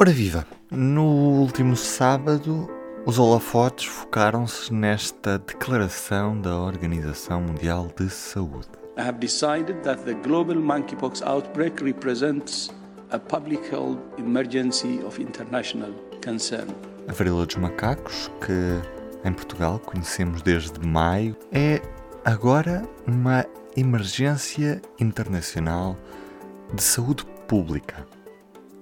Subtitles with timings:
[0.00, 0.46] Ora viva!
[0.70, 1.02] No
[1.40, 2.70] último sábado,
[3.04, 8.68] os holofotes focaram-se nesta declaração da Organização Mundial de Saúde.
[8.96, 12.70] I have decided that the global monkeypox outbreak represents
[13.10, 15.90] a public health emergency of international
[16.24, 16.68] concern.
[17.08, 21.82] A varíola dos macacos, que em Portugal conhecemos desde maio, é
[22.24, 23.44] agora uma
[23.76, 25.96] emergência internacional
[26.72, 28.06] de saúde pública.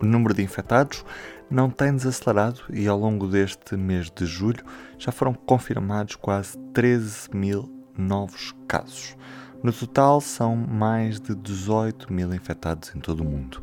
[0.00, 1.04] O número de infectados
[1.50, 4.64] não tem desacelerado e ao longo deste mês de julho
[4.98, 9.16] já foram confirmados quase 13 mil novos casos.
[9.62, 13.60] No total, são mais de 18 mil infectados em todo o mundo.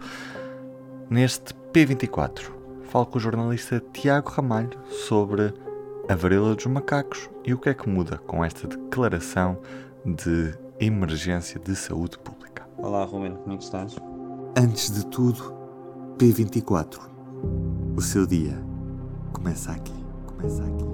[1.10, 2.52] Neste P24,
[2.90, 5.54] falo com o jornalista Tiago Ramalho sobre
[6.10, 9.58] a varíola dos macacos e o que é que muda com esta declaração
[10.06, 12.68] de emergência de saúde pública.
[12.78, 13.96] Olá, Ruben, como é que estás?
[14.58, 15.56] Antes de tudo,
[16.18, 16.98] P24.
[17.98, 18.58] O seu dia
[19.34, 19.94] começa aqui.
[20.26, 20.86] Começa aqui.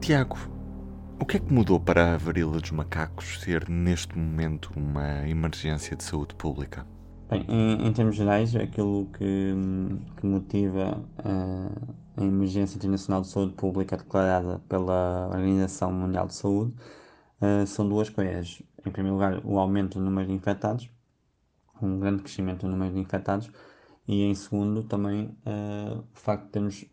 [0.00, 0.36] Tiago,
[1.18, 5.96] o que é que mudou para a varíola dos macacos ser neste momento uma emergência
[5.96, 6.86] de saúde pública?
[7.30, 9.54] Bem, em, em termos gerais, aquilo que,
[10.18, 16.74] que motiva uh, a Emergência Internacional de Saúde Pública declarada pela Organização Mundial de Saúde
[17.40, 18.62] uh, são duas coisas.
[18.84, 20.90] Em primeiro lugar, o aumento do número de infectados,
[21.80, 23.50] um grande crescimento do número de infectados,
[24.08, 26.84] e em segundo, também uh, o facto de termos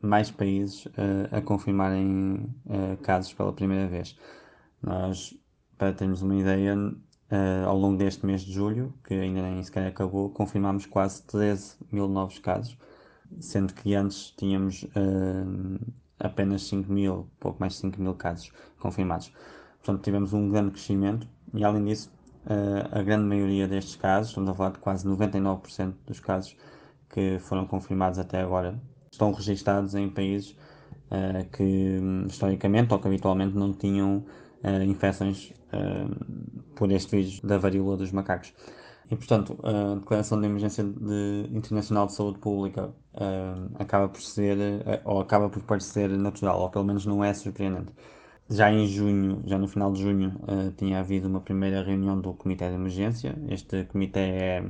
[0.00, 4.16] mais países uh, a confirmarem uh, casos pela primeira vez.
[4.82, 5.34] Nós,
[5.78, 6.74] para termos uma ideia,
[7.66, 12.08] ao longo deste mês de julho, que ainda nem sequer acabou, confirmámos quase 13 mil
[12.08, 12.76] novos casos,
[13.38, 14.86] sendo que antes tínhamos
[16.18, 19.32] apenas 5 mil, pouco mais de 5 mil casos confirmados.
[19.82, 22.10] Portanto, tivemos um grande crescimento e, além disso,
[22.46, 26.56] Uh, a grande maioria destes casos, estamos a falar de quase 99% dos casos
[27.10, 28.80] que foram confirmados até agora,
[29.12, 30.56] estão registados em países
[31.10, 34.24] uh, que historicamente ou que habitualmente não tinham
[34.64, 35.52] uh, infecções
[36.74, 38.52] por este vírus da varíola dos macacos.
[39.08, 42.92] E, portanto, a Declaração de Emergência de Internacional de Saúde Pública
[43.78, 44.56] acaba por ser,
[45.04, 47.92] ou acaba por parecer natural, ou pelo menos não é surpreendente
[48.50, 52.34] já em junho, já no final de junho, uh, tinha havido uma primeira reunião do
[52.34, 53.34] Comitê de Emergência.
[53.48, 54.64] Este comitê é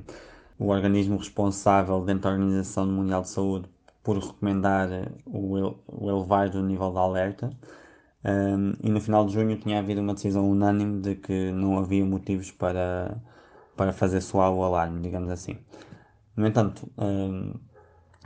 [0.58, 3.68] o organismo responsável dentro da Organização Mundial de Saúde
[4.02, 4.88] por recomendar
[5.26, 7.50] o, o elevar do nível de alerta.
[8.22, 12.04] Um, e no final de junho tinha havido uma decisão unânime de que não havia
[12.04, 13.16] motivos para,
[13.76, 15.56] para fazer soar o alarme, digamos assim.
[16.36, 17.54] No entanto, um,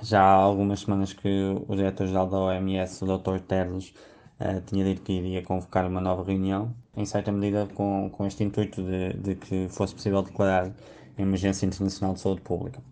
[0.02, 1.28] já há algumas semanas que
[1.68, 3.38] o diretor-geral da OMS, o Dr.
[3.40, 3.94] Tedros,
[4.40, 8.44] uh, tinha dito que iria convocar uma nova reunião, em certa medida com, com este
[8.44, 10.72] intuito de, de que fosse possível declarar
[11.16, 12.82] a emergência internacional de saúde pública.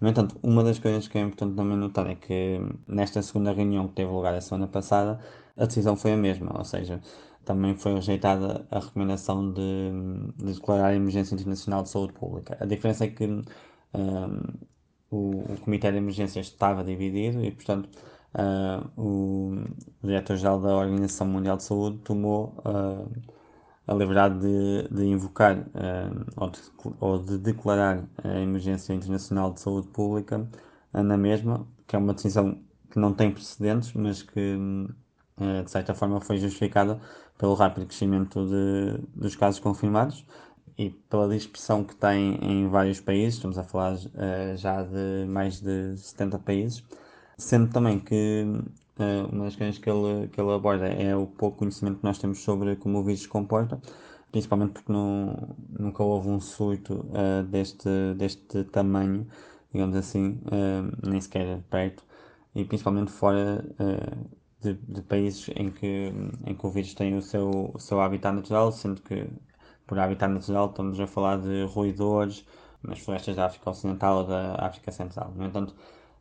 [0.00, 2.58] No entanto, uma das coisas que é importante também notar é que
[2.88, 5.20] nesta segunda reunião que teve lugar a semana passada,
[5.56, 7.00] a decisão foi a mesma, ou seja,
[7.44, 9.90] também foi rejeitada a recomendação de,
[10.38, 12.56] de declarar a emergência internacional de saúde pública.
[12.60, 13.42] A diferença é que um,
[15.10, 17.90] o, o Comitê de Emergências estava dividido e, portanto,
[18.34, 19.64] uh, o
[20.02, 23.10] diretor-geral da Organização Mundial de Saúde tomou uh,
[23.86, 26.60] a liberdade de, de invocar uh, ou, de,
[27.00, 30.46] ou, de, declarar a emergência internacional de saúde pública
[30.92, 32.58] na mesma, que é uma decisão
[32.90, 34.58] que não tem precedentes, mas que
[35.64, 37.00] de certa forma foi justificada
[37.38, 40.26] pelo rápido crescimento de, dos casos confirmados
[40.76, 43.96] e pela dispersão que tem em vários países, estamos a falar
[44.56, 46.84] já de mais de 70 países,
[47.40, 48.44] Sendo também que
[48.98, 52.18] uh, uma das coisas que ele, que ele aborda é o pouco conhecimento que nós
[52.18, 53.80] temos sobre como o vírus se comporta,
[54.30, 59.26] principalmente porque não, nunca houve um surto uh, deste, deste tamanho,
[59.72, 62.04] digamos assim, uh, nem sequer perto,
[62.54, 63.64] e principalmente fora
[64.60, 66.12] de, de, países em que,
[66.46, 69.26] em que o vírus tem o seu, o seu habitat natural, sendo que
[69.86, 72.44] por habitat natural estamos a falar de roedores
[72.82, 75.32] nas florestas da África Ocidental ou da África Central.
[75.36, 75.74] No entanto,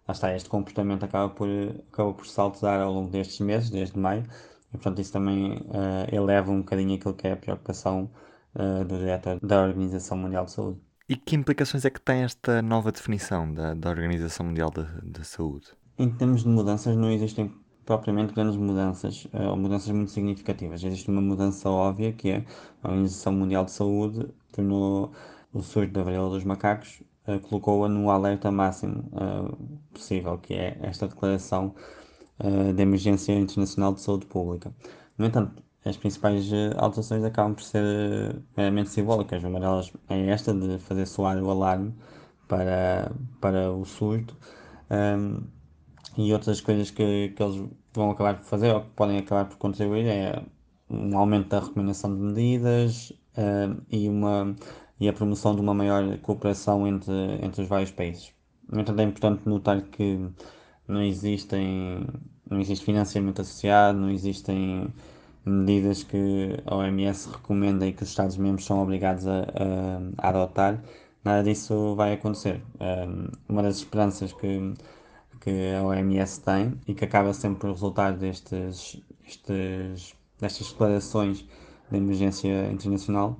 [0.09, 1.47] lá está, este comportamento acaba por,
[1.91, 4.23] acaba por saltar ao longo destes meses, desde maio,
[4.69, 8.09] e portanto isso também uh, eleva um bocadinho aquilo que é a preocupação
[8.55, 10.79] uh, do diretor da Organização Mundial de Saúde.
[11.07, 15.67] E que implicações é que tem esta nova definição da, da Organização Mundial da Saúde?
[15.97, 17.51] Em termos de mudanças, não existem
[17.85, 20.83] propriamente grandes mudanças, uh, ou mudanças muito significativas.
[20.83, 22.45] Existe uma mudança óbvia, que é
[22.81, 25.11] a Organização Mundial de Saúde tornou
[25.53, 27.01] o surto da varíola dos macacos
[27.35, 31.73] uh, colocou-a no alerta máximo uh, possível, que é esta declaração
[32.39, 34.73] uh, de emergência internacional de saúde pública.
[35.17, 39.43] No entanto, as principais alterações acabam por ser meramente simbólicas.
[39.43, 41.93] Uma delas é esta, de fazer soar o alarme
[42.47, 44.35] para, para o surto,
[44.89, 45.43] Um,
[46.17, 49.57] e outras coisas que, que eles vão acabar por fazer ou que podem acabar por
[49.57, 50.43] contribuir é
[50.89, 54.55] um aumento da recomendação de medidas uh, e, uma,
[54.99, 58.31] e a promoção de uma maior cooperação entre, entre os vários países.
[58.71, 60.19] No entanto, é importante notar que
[60.87, 62.05] não existem
[62.49, 64.91] não existe financiamento associado, não existem
[65.45, 70.83] medidas que a OMS recomenda e que os Estados-membros são obrigados a, a, a, adotar,
[71.23, 72.61] nada disso vai acontecer.
[72.79, 74.73] Um, uma das esperanças que,
[75.41, 81.45] que a OMS tem e que acaba sempre por resultar destes, estes, destas declarações
[81.91, 83.39] de emergência internacional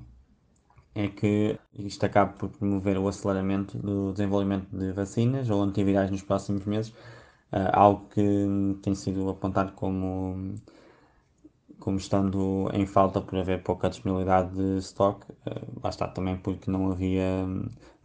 [0.94, 6.22] é que isto acaba por promover o aceleramento do desenvolvimento de vacinas ou antivirais nos
[6.22, 6.90] próximos meses,
[7.52, 8.22] uh, algo que
[8.82, 10.54] tem sido apontado como,
[11.78, 16.70] como estando em falta por haver pouca disponibilidade de stock, uh, lá está também porque
[16.70, 17.46] não havia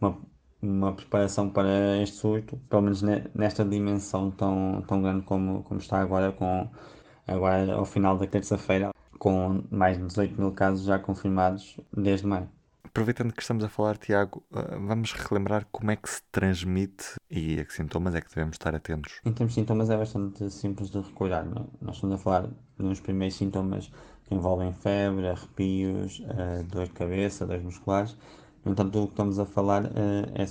[0.00, 0.18] uma,
[0.62, 3.02] uma preparação para este surto, pelo menos
[3.34, 6.68] nesta dimensão tão, tão grande como, como está agora, com
[7.26, 12.55] agora ao final da terça-feira, com mais de 18 mil casos já confirmados desde maio.
[12.96, 17.60] Aproveitando que estamos a falar, Tiago, ah, vamos relembrar como é que se transmite e
[17.60, 19.20] a que sintomas é que devemos estar atentos.
[19.22, 21.44] Em termos de sintomas é bastante simples de recordar.
[21.44, 21.64] Não?
[21.64, 21.84] É?
[21.84, 22.48] Nós estamos a falar
[22.78, 23.92] dos primeiros sintomas
[24.24, 28.16] que envolvem febre, arrepios, ah, dor de cabeça, dores musculares.
[28.64, 29.88] No entanto, o que estamos a falar uh,
[30.34, 30.46] é,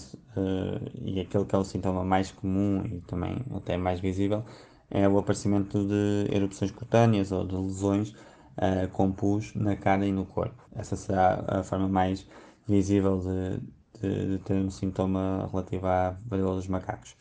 [1.02, 4.46] e aquele que é o sintoma mais comum e também até mais visível,
[4.92, 8.14] é o aparecimento de erupções cutâneas ou de lesões
[8.58, 10.62] uh, com pus na cara e no corpo.
[10.76, 12.28] Essa será a forma mais
[12.68, 13.60] visível de,
[14.02, 17.16] de, de ter um sintoma relativo à varíola dos macacos.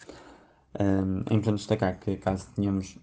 [0.81, 2.99] Um, é importante destacar que caso tenhamos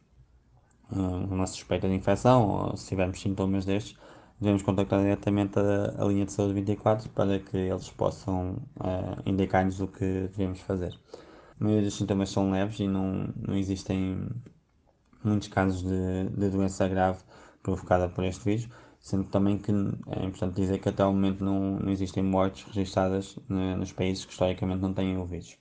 [0.93, 3.97] uma suspeita de infecção ou se tivermos sintomas destes,
[4.39, 9.79] devemos contactar diretamente a, a, linha de saúde 24 para que eles possam uh, indicar-nos
[9.79, 10.93] o que devemos fazer.
[11.59, 14.27] A maioria dos sintomas são leves e não, não existem
[15.23, 17.19] muitos casos de, de doença grave
[17.61, 18.69] provocada por este vírus,
[18.99, 23.37] sendo também que é importante dizer que até o momento não, não existem mortes registradas
[23.49, 25.57] nos países que historicamente não têm o vírus.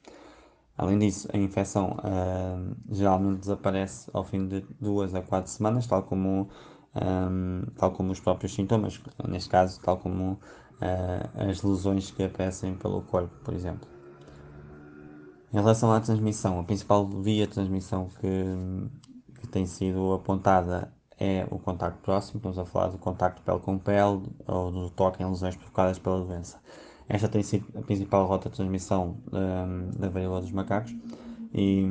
[0.76, 6.02] Além disso, a infecção uh, geralmente desaparece ao fim de duas a quatro semanas, tal
[6.04, 6.48] como,
[6.94, 8.98] um, tal como os próprios sintomas,
[9.28, 13.86] neste caso, tal como uh, as lesões que aparecem pelo corpo, por exemplo.
[15.52, 20.90] Em relação à transmissão, a principal via de transmissão que, que tem sido apontada
[21.20, 25.22] é o contacto próximo, estamos a falar do contacto pele com pele ou do toque
[25.22, 26.58] em lesões provocadas pela doença.
[27.06, 30.96] Esta tem sido a principal rota de transmissão um, da varíola dos macacos
[31.52, 31.84] e,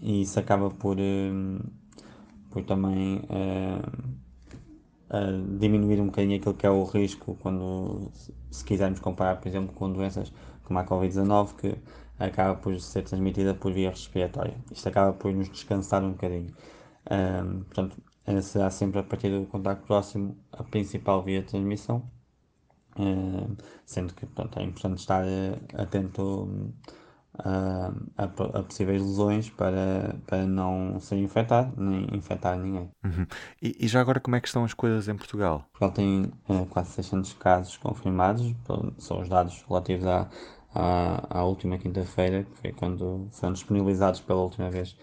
[0.00, 1.60] e isso acaba por, um,
[2.50, 3.22] por também
[5.10, 8.10] um, diminuir um bocadinho aquilo que é o risco quando
[8.50, 10.32] se quisermos comparar, por exemplo, com doenças
[10.64, 11.76] como a Covid-19 que
[12.18, 14.56] acaba por ser transmitida por via respiratória.
[14.72, 16.52] Isto acaba por nos descansar um bocadinho.
[17.10, 17.96] Um, portanto,
[18.42, 22.10] será sempre a partir do contacto próximo a principal via de transmissão,
[22.98, 26.72] uh, sendo que é importante estar uh, atento
[27.38, 32.90] uh, a, a, possíveis lesões para, para não ser infectado nem infectar ninguém.
[33.04, 33.26] Uhum.
[33.62, 35.64] E, e, já agora como é que estão as coisas em Portugal?
[35.72, 36.32] Portugal tem
[36.70, 38.54] quase 600 casos confirmados,
[38.98, 40.28] são os dados relativos à,
[40.74, 44.96] à, à última quinta-feira, que foi quando foram disponibilizados pela última vez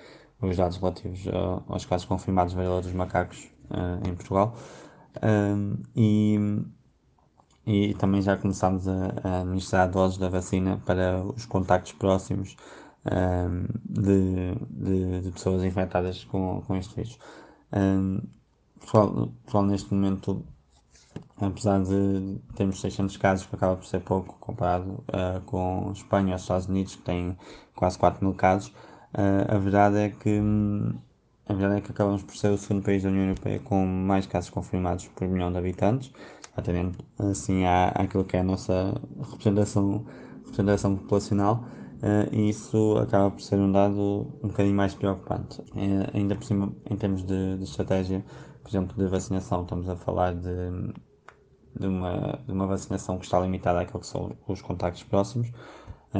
[0.49, 1.21] os dados relativos
[1.67, 4.55] aos casos confirmados de varíola dos macacos uh, em Portugal.
[5.95, 6.37] E,
[7.65, 12.57] e também já começámos a, a administrar doses da vacina para os contactos próximos
[13.85, 17.19] de, de, de, pessoas infectadas com, com este vírus.
[17.71, 18.21] Um,
[18.79, 20.45] Portugal, Portugal, neste momento,
[21.37, 26.35] apesar de termos 600 casos, que acaba por ser pouco comparado uh, com Espanha ou
[26.35, 27.37] Estados Unidos, que têm
[27.75, 28.71] quase 4 mil casos,
[29.47, 30.39] a verdade é que
[31.47, 34.25] a verdade é que acabamos por ser o segundo país da União Europeia com mais
[34.25, 36.11] casos confirmados por milhão de habitantes,
[36.55, 38.99] atendendo assim à, àquilo que é a nossa
[39.31, 40.05] representação,
[40.43, 41.63] representação populacional,
[42.01, 45.61] uh, e isso acaba por ser um dado um bocadinho mais preocupante.
[45.61, 48.25] Uh, ainda por cima, em termos de, de, estratégia,
[48.63, 50.93] por exemplo, de vacinação, estamos a falar de,
[51.79, 55.51] de, uma, de uma vacinação que está limitada àquilo que são os contactos próximos,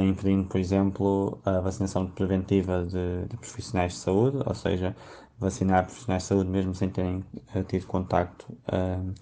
[0.03, 4.95] impedindo, por exemplo, a vacinação preventiva de, de, profissionais de saúde, ou seja,
[5.39, 7.23] vacinar profissionais de saúde mesmo sem terem
[7.55, 9.13] uh, tido contacto uh,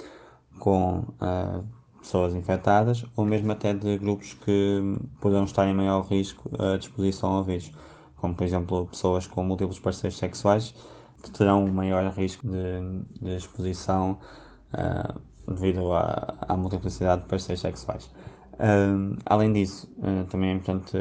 [0.60, 1.64] com uh,
[2.00, 4.82] pessoas infectadas, ou mesmo até de grupos que
[5.20, 7.72] poderão estar em maior risco à disposição ao vírus,
[8.18, 10.74] como por exemplo pessoas com múltiplos parceiros sexuais,
[11.22, 14.18] que terão maior risco de, de exposição
[15.48, 18.10] devido à, à multiplicidade de parceiros sexuais
[19.26, 20.98] além disso, uh, também é importante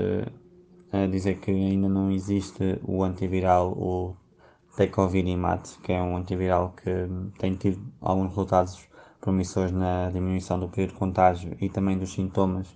[0.93, 4.17] a dizer que ainda não existe o antiviral, o
[4.77, 8.89] Tecovirimat, que é um antiviral que tem tido alguns resultados
[9.21, 12.69] promissores na diminuição do período de contágio e também dos sintomas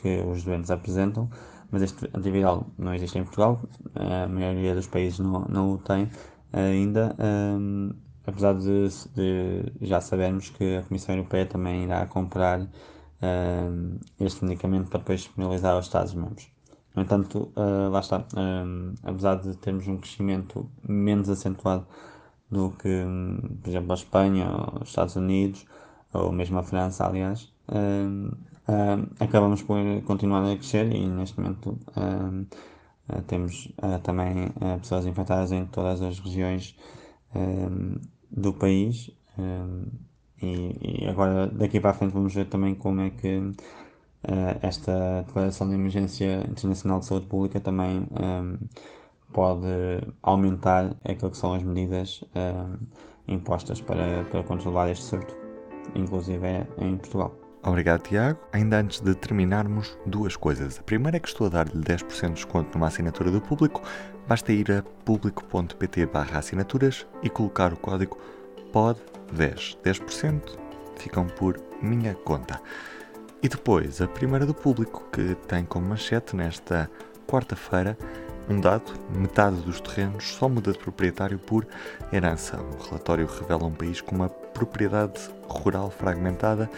[0.00, 1.28] que os doentes apresentam,
[1.70, 3.60] mas este antiviral não existe em Portugal,
[3.94, 6.08] a maioria dos países não, não o tem
[6.52, 7.92] ainda, um,
[8.26, 12.66] apesar de, de, já sabermos que a Comissão Europeia também irá comprar
[13.22, 16.48] um, este medicamento para depois disponibilizar aos Estados-membros.
[16.94, 21.86] No entanto, uh, lá está, um, apesar de termos um crescimento menos acentuado
[22.50, 23.04] do que,
[23.62, 24.50] por exemplo, a Espanha,
[24.80, 25.66] os Estados Unidos,
[26.12, 28.28] ou mesmo a França, aliás, uh,
[28.68, 32.46] uh, acabamos por continuar a crescer e neste momento uh,
[33.26, 33.72] temos
[34.04, 36.76] também pessoas infectadas em todas as regiões
[38.30, 39.10] do país
[40.42, 43.52] e, e, agora daqui para a frente vamos ver também como é que
[44.62, 48.06] esta declaração de emergência internacional de saúde pública também
[49.32, 49.66] pode
[50.22, 52.22] aumentar aquilo que são as medidas
[53.26, 55.40] impostas para, para controlar este surto
[55.94, 57.34] inclusive é em Portugal.
[57.62, 58.38] Obrigado, Tiago.
[58.52, 60.78] Ainda antes de terminarmos, duas coisas.
[60.78, 63.82] A primeira é que estou a dar-lhe 10% de desconto numa assinatura do público.
[64.26, 68.16] Basta ir a público.pt assinaturas e colocar o código
[68.72, 69.76] POD10.
[69.84, 70.58] 10%
[70.96, 72.60] ficam por minha conta.
[73.42, 76.90] E depois, a primeira do público, que tem como manchete nesta
[77.26, 77.96] quarta-feira
[78.48, 81.66] um dado: metade dos terrenos só muda de proprietário por
[82.12, 82.60] herança.
[82.60, 86.68] O relatório revela um país com uma propriedade rural fragmentada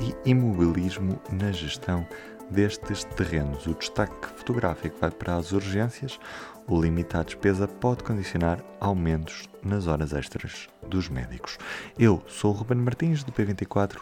[0.00, 2.06] e imobilismo na gestão
[2.52, 3.66] destes terrenos.
[3.66, 6.20] O destaque fotográfico vai para as urgências.
[6.68, 11.58] O limite à despesa pode condicionar aumentos nas horas extras dos médicos.
[11.98, 13.98] Eu sou o Ruben Martins, do P24.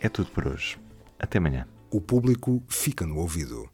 [0.00, 0.78] É tudo por hoje.
[1.18, 1.66] Até amanhã.
[1.90, 3.68] O público fica no ouvido.